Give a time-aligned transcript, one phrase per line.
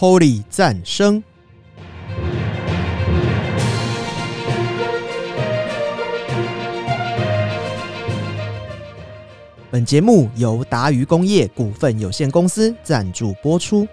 [0.00, 1.22] Holy 赞声。
[9.70, 13.86] 本节目由达渝工业股份有限公司赞助播出。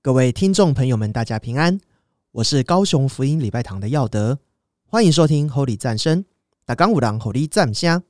[0.00, 1.80] 各位听众朋友们，大家平安，
[2.30, 4.38] 我是高雄福音礼拜堂的耀德，
[4.86, 6.24] 欢迎收听 Holy 赞声。
[6.64, 8.02] 打刚五郎 Holy 赞香。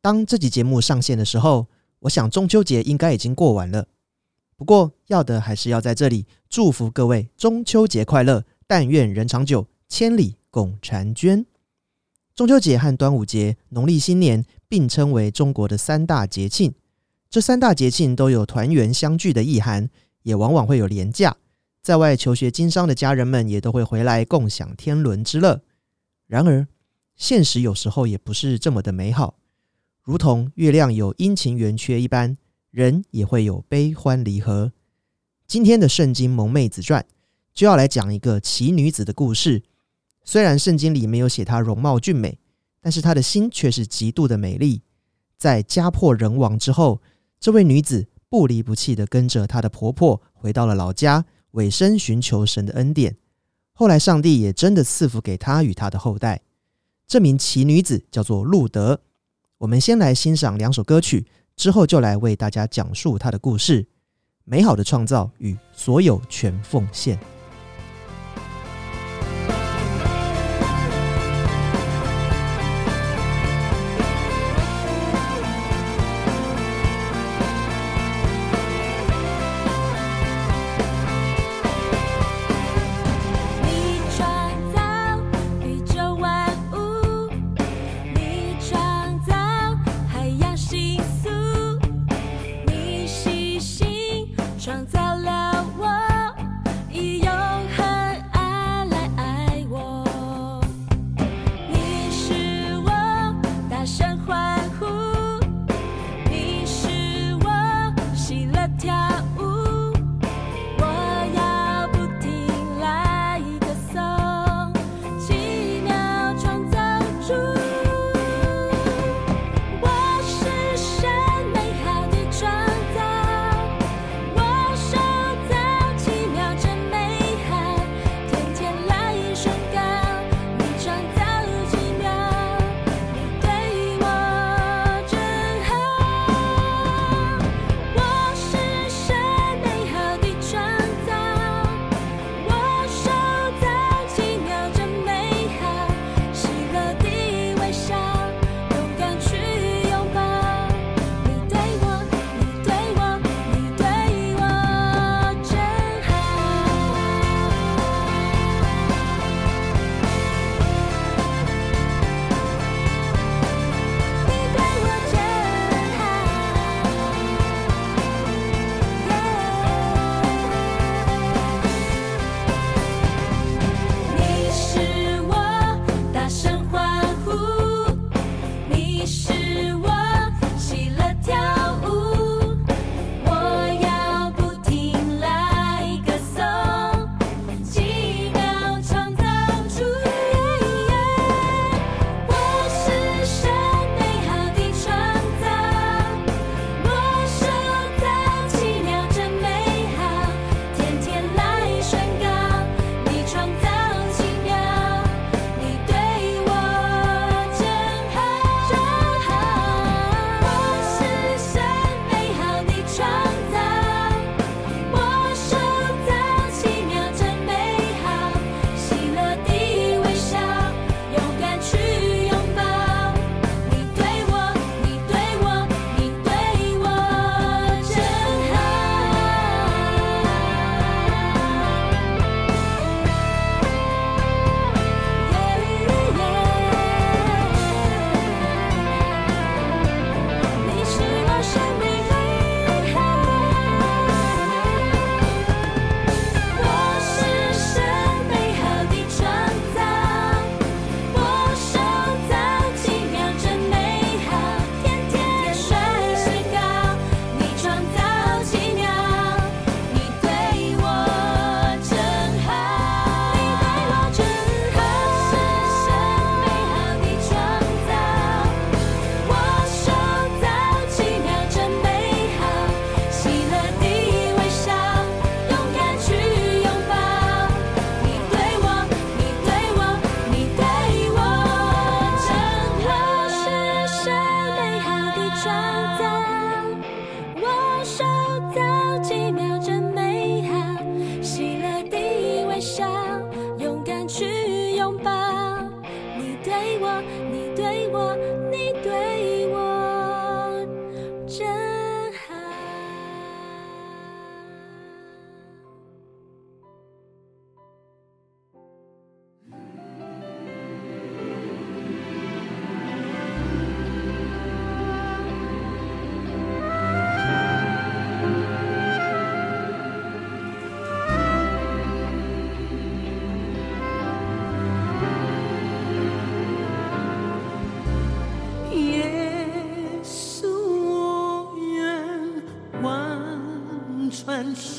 [0.00, 1.66] 当这集节目上线的时候，
[2.00, 3.86] 我想中秋节应该已经过完了。
[4.56, 11.46] 不过，要的还是要在这里祝福各位中秋节快乐，但愿人长久，千里共婵娟。
[12.34, 16.74] 中秋节和端午节、农历新年并称为中国的三大节庆，
[17.30, 19.88] 这三大节庆都有团圆相聚的意涵。
[20.24, 21.36] 也往往会有廉价，
[21.80, 25.62] 在外求学经商的家人们也都会回来共享天伦之乐。
[26.26, 26.66] 然而，
[27.18, 29.34] 现实有时候也不是这么的美好，
[30.02, 32.38] 如同月亮有阴晴圆缺一般，
[32.70, 34.72] 人也会有悲欢离合。
[35.46, 37.02] 今天的《圣经萌妹子传》
[37.52, 39.64] 就要来讲一个奇女子的故事。
[40.22, 42.38] 虽然圣经里没有写她容貌俊美，
[42.80, 44.82] 但是她的心却是极度的美丽。
[45.36, 47.02] 在家破人亡之后，
[47.38, 48.06] 这位女子。
[48.30, 53.16] 不离不弃的跟着她的婆婆回到了老家，委身寻求神的恩典。
[53.72, 56.42] 后来，上帝也真的赐福给她与她的后代。
[57.08, 59.00] 这名奇女子叫做路德。
[59.56, 63.88] 我们先来欣赏两首歌曲，之后就来为大家讲述她的故事：
[64.44, 67.18] 美好的创造与所有全奉献。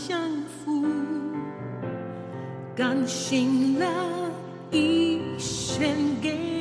[0.07, 0.17] 相
[0.47, 0.85] 扶，
[2.73, 3.85] 甘心了
[4.71, 5.89] 一生
[6.21, 6.58] 给。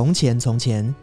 [0.00, 0.94] 从前，从前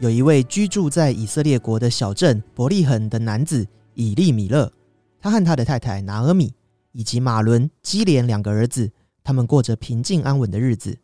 [0.00, 4.72] 有一位居住在以色列国的小镇伯利恒的男子以利米勒，
[5.20, 6.52] 他和他的太太拿俄米
[6.90, 8.90] 以及马伦、基连两个儿子，
[9.22, 10.98] 他们过着平静安稳的日子。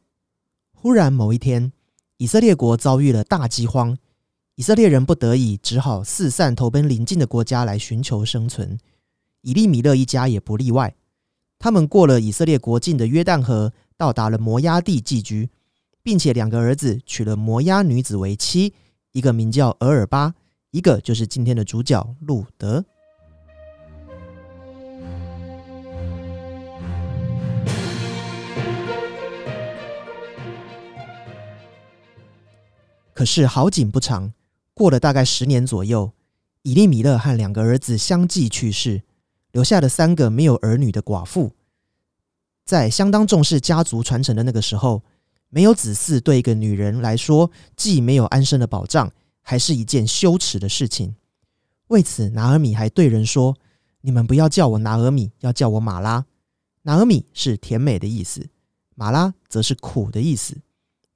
[0.74, 1.70] 忽然某一天，
[2.16, 3.96] 以色列国遭遇了大饥荒，
[4.56, 8.76] 以色列人不得已只好四散投奔邻近的国家来寻求生存。
[9.42, 10.96] 以利米勒一家也不例外，
[11.60, 15.48] 他们过了以色列国境的约旦河，到达了摩押地寄居。
[16.02, 18.74] 并且两个儿子娶了摩押女子为妻
[19.12, 20.34] 一个名叫额尔巴
[20.70, 22.84] 一个就是今天的主角路德。
[33.18, 34.32] 可是好景不长
[34.72, 36.12] 过了大概十年左右
[36.62, 39.02] 以利米勒和两个儿子相继去世
[39.50, 41.50] 留下了三个没有儿女的寡妇
[42.64, 45.02] 在相当重视家族传承的那个时候
[45.50, 51.16] 没有子嗣对一个女人来说，既没有安身的保障，还是一件羞耻的事情。
[51.88, 53.56] 为此，拿尔米还对人说
[54.02, 56.26] ：“你们不要叫我拿尔米，要叫我马拉。
[56.82, 58.48] 拿尔米是甜美的意思，
[58.94, 60.58] 马拉则是苦的意思。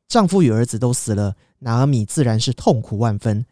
[0.09, 3.45] 丈夫与儿子都死了，拿尔米自然是痛苦万分。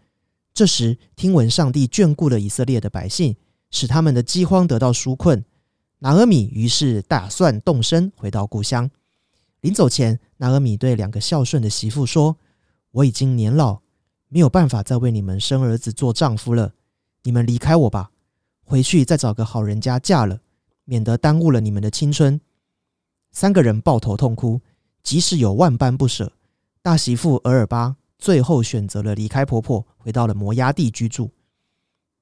[0.54, 3.37] 这时，听闻上帝眷顾了以色列的百姓，
[3.70, 5.44] 使他们的饥荒得到纾困，
[5.99, 8.90] 拿尔米于是打算动身回到故乡。
[9.60, 12.38] 临走前，拿尔米对两个孝顺的媳妇说
[12.92, 13.82] ：“我已经年老，
[14.28, 16.74] 没有办法再为你们生儿子做丈夫了。
[17.24, 18.10] 你们离开我吧，
[18.64, 20.40] 回去再找个好人家嫁了，
[20.84, 22.40] 免得耽误了你们的青春。”
[23.32, 24.62] 三个人抱头痛哭，
[25.02, 26.32] 即使有万般不舍，
[26.80, 31.30] 大媳妇额尔巴最后选择了离开婆婆，回到了摩崖地居住。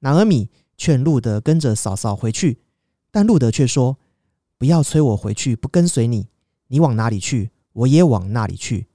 [0.00, 2.58] 拿尔米劝路德跟着嫂嫂回去，
[3.10, 3.96] 但路德却说
[4.58, 6.26] ：“不要催我回去，不跟随你。
[6.68, 8.86] 你往哪里去，我也往那里去；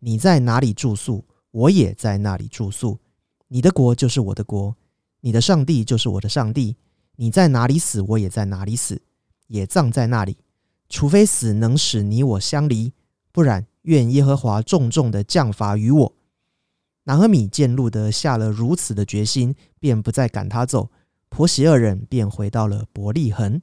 [0.00, 2.98] 你在哪里住宿，我也在那里住宿。
[3.48, 4.76] 你的国就是我的国，
[5.20, 6.76] 你的上帝就是我的上帝。
[7.16, 9.02] 你在哪里死，我也在哪里死，
[9.46, 10.36] 也葬在那里。
[10.88, 12.92] 除非死能使你我相离，
[13.32, 16.14] 不然愿耶和华重重的降罚于我。”
[17.04, 20.90] 拿尔米见路德下了如此的决心，便不再赶他走。
[21.30, 23.60] 婆媳二人便回到了伯利恒。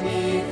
[0.00, 0.49] see.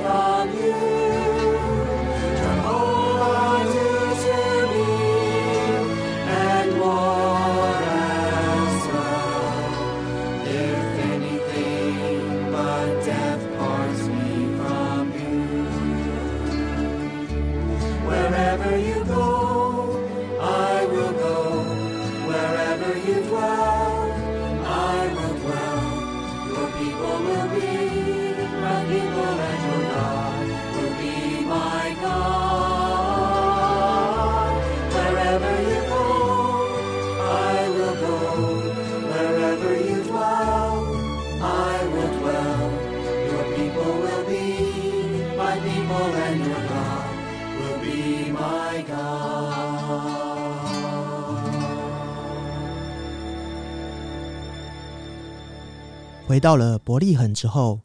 [56.39, 57.81] 回到了伯利恒之后，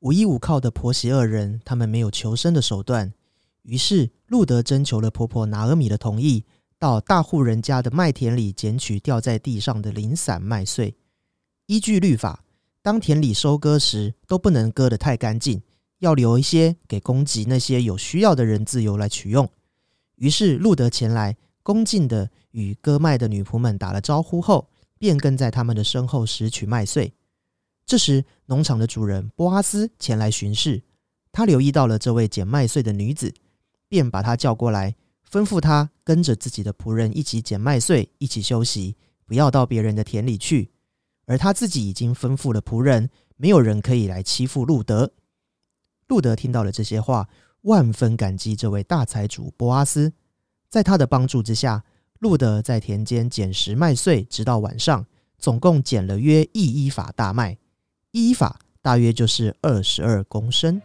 [0.00, 3.14] 无依无靠的婆媳二人，他们没有求生的手段，
[3.62, 6.44] 于是路德征求了婆婆拿尔米的同意，
[6.78, 10.94] 到大户人家的麦田里捡取掉在地上的零散麦穗。
[11.64, 12.44] 依据律法，
[12.82, 15.62] 当田里收割时，都不能割得太干净，
[16.00, 19.48] 要留一些给供给那些有需要的人自由来取用。
[20.16, 24.68] 于是路德前来，恭敬的与割麦的女仆们打了招呼后，
[24.98, 27.14] 便跟在他们的身后拾取麦穗。
[27.86, 30.82] 这时，农场的主人波阿斯前来巡视，
[31.30, 33.34] 他留意到了这位捡麦穗的女子，
[33.88, 34.96] 便把她叫过来，
[35.30, 40.70] 吩咐她跟着自己的仆人一起捡麦穗，一起休息，不要到别人的田里去。
[41.26, 45.12] 而他自己已经吩咐了仆人，没有人可以来欺负路德。
[46.08, 47.28] 路德听到了这些话，
[47.62, 50.12] 万分感激这位大财主波阿斯，
[50.68, 51.84] 在他的帮助之下，
[52.18, 55.06] 路德在田间捡拾麦穗，直到晚上，
[55.38, 57.56] 总共捡了约一依法大麦。
[58.14, 60.80] 一依法大约就是二十二公升。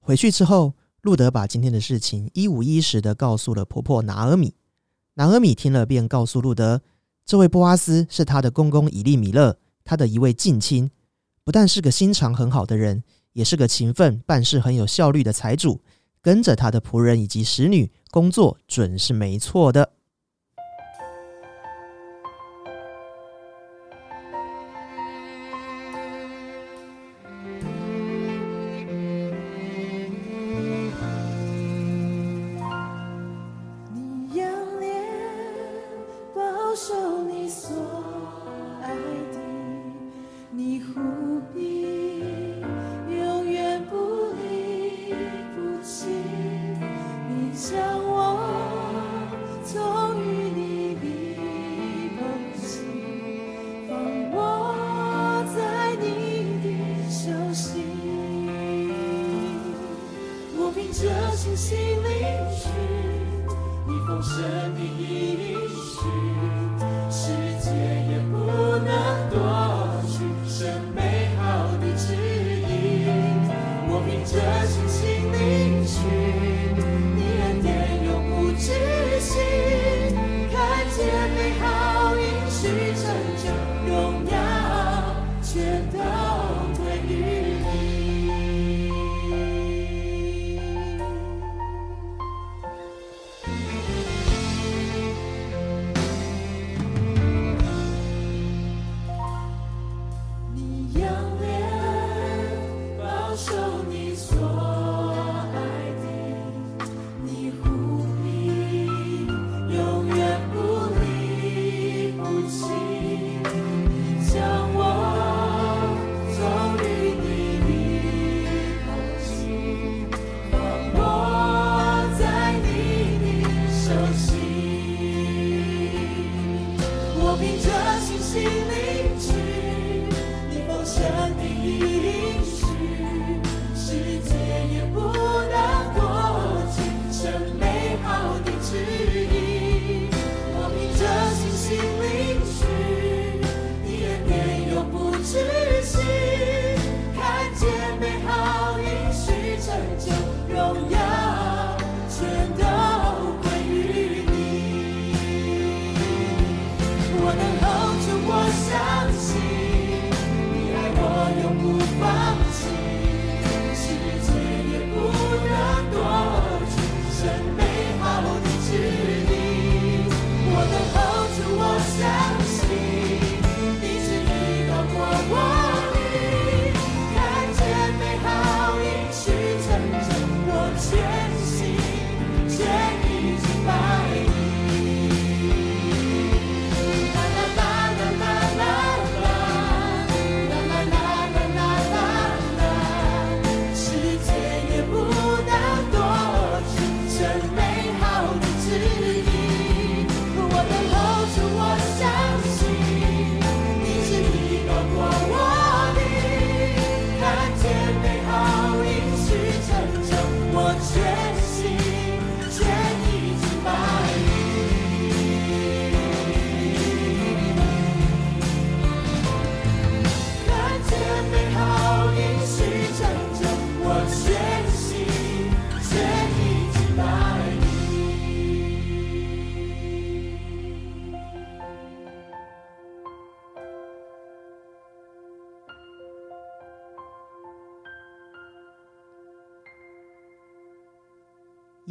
[0.00, 4.54] 回去之后，路德把今天的事情一五一十的告诉了婆婆拿尔米。
[5.16, 6.80] 拿尔米听了，便告诉路德，
[7.26, 10.90] 这位波阿斯是他的公公以利米勒，他的一位近亲，
[11.44, 13.04] 不但是个心肠很好的人，
[13.34, 15.82] 也是个勤奋、办事很有效率的财主。
[16.28, 19.92] 跟着他的仆人以及使女工作，准是没错的。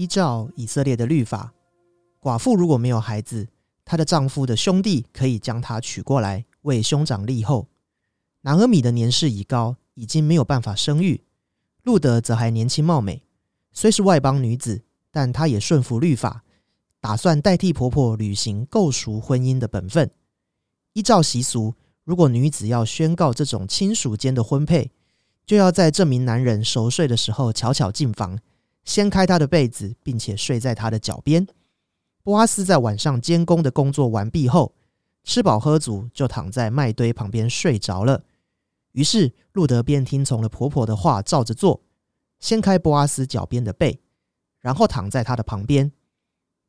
[0.08, 1.54] 依照以色列的律法，
[2.22, 3.50] 寡妇如果没有孩子，
[3.84, 7.68] 她的丈夫的兄弟可以将她娶过来为兄长立后。
[8.44, 11.24] 拿俄米的年事已高，已经没有办法生育；
[11.84, 13.22] 路德则还年轻貌美，
[13.74, 16.46] 虽是外邦女子，但她也顺服律法，
[17.02, 20.10] 打算代替婆婆履行构赎婚姻的本分。
[20.94, 21.74] 依照习俗，
[22.06, 24.90] 如果女子要宣告这种亲属间的婚配，
[25.46, 28.40] 就要在这名男人熟睡的时候悄悄进房，
[28.88, 31.46] 掀开他的被子，并且睡在他的脚边。
[32.24, 34.74] 波阿斯在晚上监工的工作完毕后，
[35.26, 38.24] 吃饱喝足，就躺在麦堆旁边睡着了。
[38.94, 41.82] 于是路德便听从了婆婆的话，照着做，
[42.40, 44.00] 掀开波阿斯脚边的被，
[44.62, 45.92] 然后躺在他的旁边。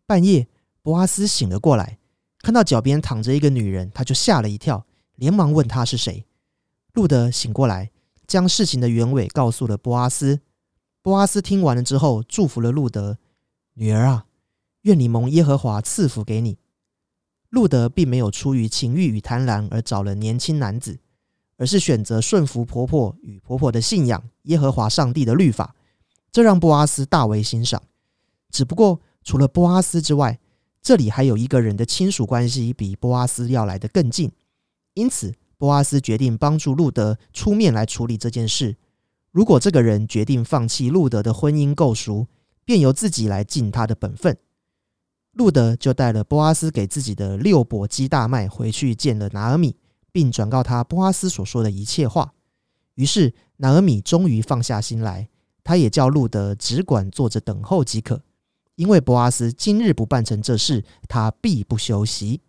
[0.04, 0.48] 半夜，
[0.82, 1.98] 波阿斯醒了过来，
[2.40, 6.26] 看到脚边躺着一个女人，他就吓了一跳，连忙问她是谁。
[6.94, 7.92] 路德醒过来，
[8.26, 10.40] 将事情的原委告诉了波阿斯。
[11.02, 13.18] 波阿斯听完了之后，祝福了路德
[13.74, 14.26] ：“女儿啊，
[14.82, 16.58] 愿你蒙耶和华赐福给你。”
[17.50, 20.98] 路德并没有出于情欲与贪婪而找了年轻男子，
[21.56, 25.74] 而是选择顺服婆婆与婆婆的信仰耶和华上帝的律法，
[26.30, 27.82] 这让波阿斯大为欣赏。
[28.50, 30.38] 只不过，除了波阿斯之外，
[30.82, 34.30] 这里还有一个人的亲属关系比波阿斯要来得更近，
[34.94, 38.76] 因此波阿斯决定帮助路德出面来处理这件事。
[39.38, 42.26] 如果这个人决定放弃路德的婚姻构赎，
[42.64, 44.36] 便由自己来尽他的本分。
[45.34, 49.76] 路德就带了波阿斯给自己的六簸箕大麦回去见了拿俄米，
[50.10, 52.34] 并转告他波阿斯所说的一切话。
[52.96, 55.28] 于是拿俄米终于放下心来，
[55.62, 58.20] 他也叫路德只管坐着等候即可，
[58.74, 62.40] 因为波阿斯今日不办成这事，他必不休息。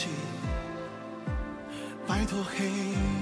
[0.00, 0.08] 起，
[2.06, 2.70] 摆脱黑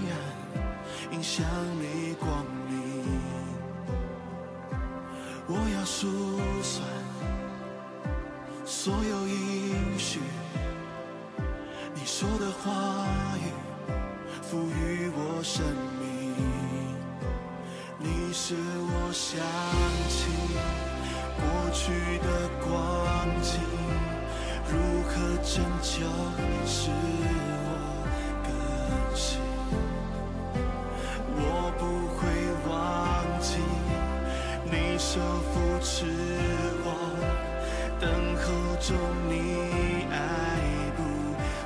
[0.06, 1.44] 暗，迎向
[1.80, 3.04] 你光明。
[5.48, 6.06] 我要数
[6.62, 6.86] 算
[8.64, 10.22] 所有音讯。
[11.96, 12.70] 你说的话
[13.38, 13.50] 语
[14.40, 15.64] 赋予我生
[15.98, 16.32] 命，
[17.98, 19.40] 你使我想
[20.08, 20.30] 起
[21.40, 22.70] 过去的光
[23.42, 23.58] 景，
[24.70, 26.06] 如何拯救？
[38.88, 38.96] 中
[39.28, 39.34] 你
[40.10, 40.16] 爱
[40.96, 41.02] 不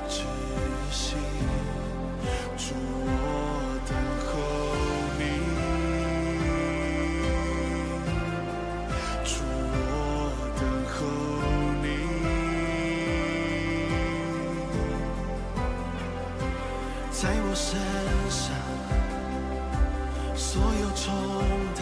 [0.09, 0.23] 止
[0.91, 1.15] 息，
[2.57, 3.15] 主我
[3.87, 3.95] 等
[4.27, 4.31] 候
[5.17, 5.21] 你，
[9.23, 9.31] 主
[9.87, 9.87] 我
[10.59, 10.91] 等候
[11.81, 11.85] 你，
[17.09, 17.79] 在我身
[18.29, 18.43] 上
[20.35, 21.01] 所有重
[21.73, 21.81] 担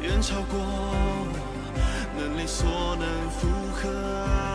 [0.00, 1.11] 远超过。
[2.46, 4.51] 所能负荷。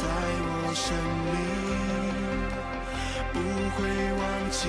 [0.00, 0.86] 在我生
[1.26, 1.34] 命，
[3.32, 3.36] 不
[3.74, 3.78] 会
[4.20, 4.60] 忘记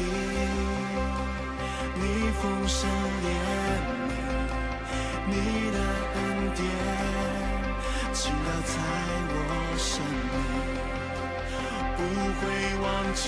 [1.93, 2.01] 你
[2.41, 2.89] 风声
[3.21, 3.27] 怜
[4.07, 4.11] 悯，
[5.27, 5.33] 你
[5.69, 5.77] 的
[6.15, 6.17] 恩
[6.55, 6.59] 典
[8.11, 8.73] 倾倒在
[9.29, 9.39] 我
[9.77, 10.01] 生
[10.33, 10.35] 命，
[11.95, 11.99] 不
[12.39, 12.41] 会
[12.81, 13.21] 忘记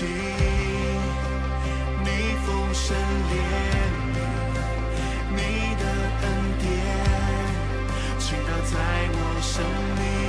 [2.02, 2.06] 你
[2.44, 2.84] 风声
[3.30, 3.32] 怜
[4.12, 4.18] 悯，
[5.36, 5.38] 你
[5.78, 5.84] 的
[6.22, 6.26] 恩
[6.58, 6.62] 典
[8.18, 8.74] 倾倒在
[9.12, 9.54] 我生
[10.00, 10.21] 命。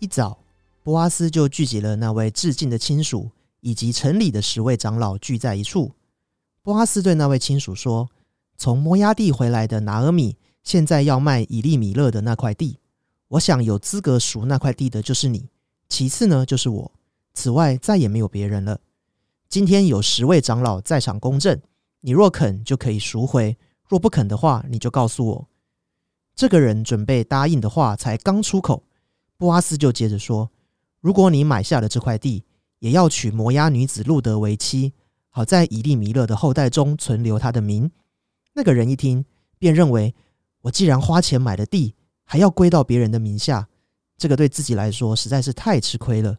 [0.00, 0.38] 一早，
[0.82, 5.92] 波阿斯就聚集了那位致敬的亲属以及城里的十位长老聚在一处。
[6.62, 8.08] 波阿斯对那位亲属说
[8.56, 12.78] ：“从摩押地回来的拿俄米，现在要卖以利米勒的那块地。
[13.28, 15.50] 我想有资格赎那块地的就是你，
[15.86, 16.92] 其次呢就是我。
[17.34, 18.80] 此外再也没有别人了。
[19.50, 21.60] 今天有十位长老在场公证，
[22.00, 25.48] 你若肯就可以赎回，若不肯的话，你就告诉我。”
[26.34, 28.82] 这个人准备答应的话才刚出口，
[29.40, 30.50] 布阿斯就接着说
[31.00, 32.44] ：“如果你买下了这块地，
[32.80, 34.92] 也要娶摩押女子路德为妻，
[35.30, 37.90] 好在以利米勒的后代中存留他的名。”
[38.52, 39.24] 那个人一听，
[39.58, 40.14] 便认为
[40.60, 43.66] 我既然花钱买了地，还要归到别人的名下，
[44.18, 46.36] 这个对自己来说实在是太吃亏了。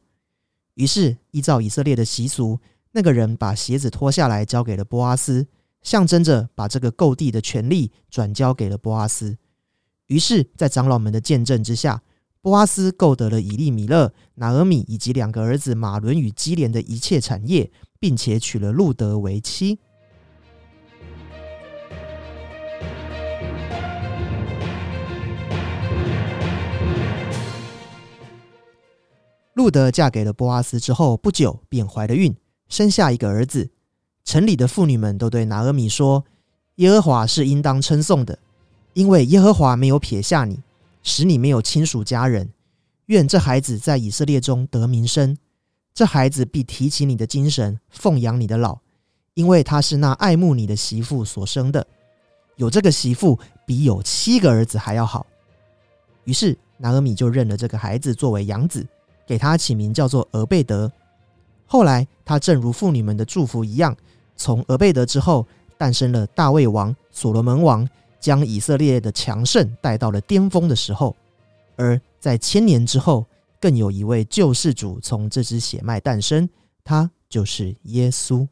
[0.76, 2.60] 于是，依照以色列的习俗，
[2.92, 5.48] 那个人把鞋子脱下来交给了波阿斯，
[5.82, 9.40] 象征着把这个购地的权利转交给了波阿斯。
[10.06, 12.04] 于是，在长老们的见证之下，
[12.44, 19.78] 波阿斯购得了以利米勒、拿俄米以及两个儿子马伦与基连的一切产业，并且娶了路德为妻。
[29.54, 32.36] 路德嫁给了波阿斯之后，不久便怀了孕，
[32.68, 33.70] 生下一个儿子。
[34.26, 36.26] 城里的妇女们都对拿俄米说
[36.78, 38.40] ：“耶和华是应当称颂的。”
[38.94, 40.60] 因为耶和华没有撇下你，
[41.04, 42.50] 使你没有亲属家人。
[43.08, 45.38] 愿这孩子在以色列中得名声。
[45.94, 48.80] 这孩子必提起你的精神，奉养你的老，
[49.34, 51.86] 因为他是那爱慕你的媳妇所生的。
[52.56, 55.26] 有这个媳妇，比有七个儿子还要好。
[56.24, 58.88] 于是拿俄米就认了这个孩子作为养子，
[59.28, 60.90] 给他起名叫做俄贝德。
[61.66, 63.96] 后来他正如妇女们的祝福一样，
[64.38, 65.46] 从俄贝德之后
[65.78, 67.88] 诞生了大卫王、所罗门王。
[68.22, 71.14] 将以色列的强盛带到了巅峰的时候，
[71.76, 73.26] 而在千年之后，
[73.60, 76.48] 更有一位救世主从这支血脉诞生，
[76.84, 78.48] 他就是耶稣。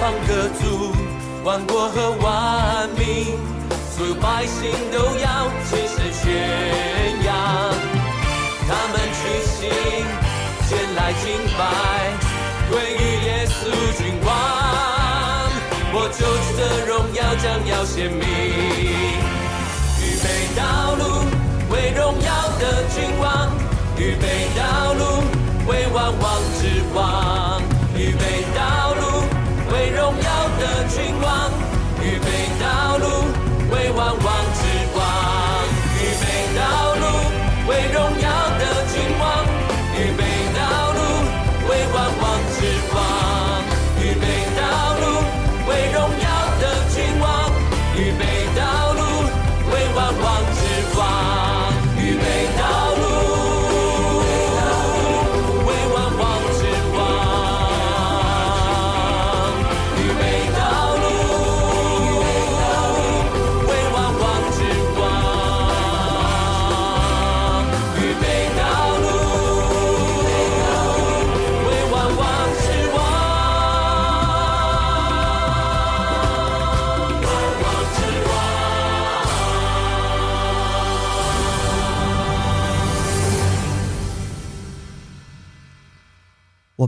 [0.00, 0.64] 各方各族。
[1.44, 3.36] 万国和万民，
[3.94, 6.24] 所有百姓都要齐声宣
[7.22, 7.28] 扬。
[8.66, 9.68] 他们屈膝
[10.66, 11.60] 前来敬拜，
[12.70, 13.60] 归于耶稣
[13.98, 14.28] 君王。
[15.92, 18.24] 我救主的荣耀将要显明。
[20.00, 20.24] 预备
[20.56, 21.02] 道路，
[21.70, 23.50] 为荣耀的君王；
[23.98, 25.02] 预备道路，
[25.68, 26.24] 为万王
[26.58, 27.04] 之王；
[31.20, 31.59] 的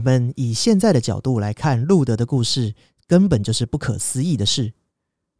[0.03, 2.75] 们以现在的角度来看路德的故事，
[3.07, 4.73] 根本就是不可思议的事。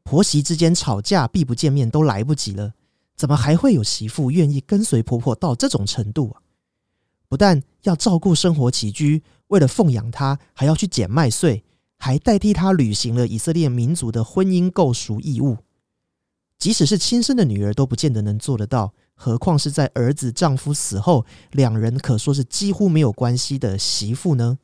[0.03, 2.73] 婆媳之间吵架避不见面都来不及了，
[3.15, 6.41] 怎么还会有媳妇愿意跟随婆婆到这种程度啊？
[7.29, 11.63] 不但要照顾生活起居，为了奉养她，还要去捡麦穗，
[11.97, 15.57] 还代替她履行了以色列民族的婚姻构赎义务。
[16.59, 24.59] 即使是亲生的女儿都不见得能做得到，何况是在儿子丈夫死后，两人可说是几乎没有关系的媳妇呢？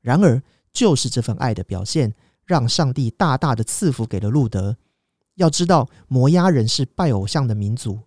[0.00, 2.14] 然而，就是这份爱的表现，
[2.44, 4.76] 让上帝大大的赐福给了路德。
[5.36, 8.00] 要知道，摩押人是拜偶像的民族。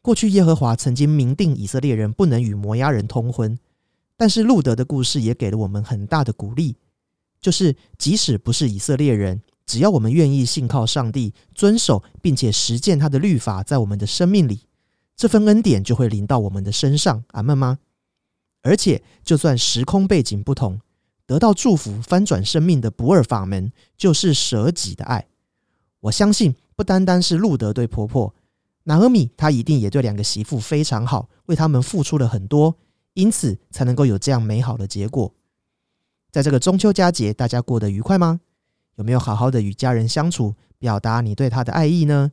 [0.00, 3.58] 过去耶和华曾经明定以色列人不能与摩押人通婚，
[4.16, 6.76] 但是路德的故事也给了我们很大的鼓励，
[7.40, 14.65] 就是即使不是以色列人，只要我们愿意信靠上帝，遵守并且实践他的律法，在我们的生命里，
[15.16, 17.24] 这份恩典就会临到我们的身上。
[17.28, 17.78] 阿门吗？
[18.62, 20.80] 而且，就算时空背景不同，
[21.24, 25.26] 得到祝福、翻转生命的不二法门，就是舍己的爱。
[26.00, 28.34] 我相信，不单单是路德对婆婆。
[28.84, 32.76] 拿俄米，她一定也对两个媳妇非常好，为他们付出了很多，
[33.14, 35.32] 因此才能够有这样美好的结果。
[36.30, 38.40] 在这个中秋佳节，大家过得愉快吗？
[38.96, 42.32] 有没有好好的与家人相处，表达你对他的爱意呢？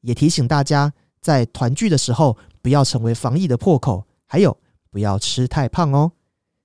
[0.00, 0.92] 也提醒大家，
[1.22, 4.58] 在团聚的时候，不要成为防疫的破口，还有
[4.90, 6.12] 不要吃太胖哦。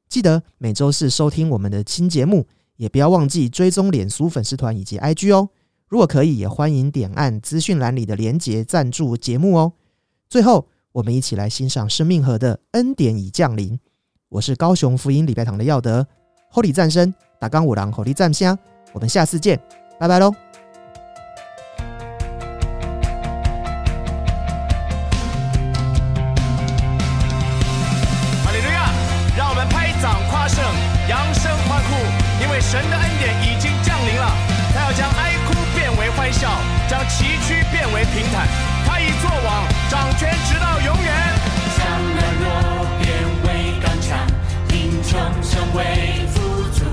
[0.09, 5.49] 记得每周四收听我们的新节目，也不要忘记追踪脸书粉丝团以及 IG 哦。
[5.87, 9.73] 如果可以，也欢迎点按资讯栏里的连结赞助节目哦。
[10.27, 13.79] 最后，我们一起来欣赏生命河的恩典已降临。
[14.29, 16.05] 我是高雄福音礼拜堂的耀德
[16.51, 18.57] ，Holy 战声打刚五郎 Holy 战香，
[18.93, 19.57] 我们下次见，
[19.99, 20.46] 拜拜喽。
[32.69, 34.29] 神的恩典已经降临了，
[34.73, 36.51] 他要将哀哭变为欢笑，
[36.89, 38.45] 将崎岖变为平坦。
[38.85, 41.13] 他已作王，掌权直到永远。
[41.77, 43.07] 将软弱变
[43.45, 44.19] 为刚强，
[44.67, 46.83] 贫穷成为富足。